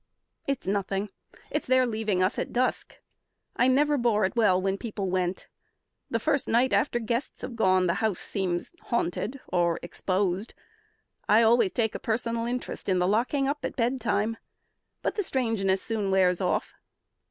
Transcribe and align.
It's 0.47 0.65
nothing; 0.65 1.09
it's 1.51 1.67
their 1.67 1.85
leaving 1.85 2.23
us 2.23 2.39
at 2.39 2.51
dusk. 2.51 2.97
I 3.55 3.67
never 3.67 3.99
bore 3.99 4.25
it 4.25 4.35
well 4.35 4.59
when 4.59 4.79
people 4.79 5.11
went. 5.11 5.47
The 6.09 6.19
first 6.19 6.47
night 6.47 6.73
after 6.73 6.97
guests 6.97 7.43
have 7.43 7.55
gone, 7.55 7.85
the 7.85 7.93
house 8.01 8.17
Seems 8.19 8.71
haunted 8.85 9.41
or 9.49 9.79
exposed. 9.83 10.55
I 11.29 11.43
always 11.43 11.71
take 11.73 11.93
A 11.93 11.99
personal 11.99 12.47
interest 12.47 12.89
in 12.89 12.97
the 12.97 13.07
locking 13.07 13.47
up 13.47 13.63
At 13.63 13.75
bedtime; 13.75 14.37
but 15.03 15.13
the 15.13 15.21
strangeness 15.23 15.83
soon 15.83 16.09
wears 16.09 16.41
off." 16.41 16.73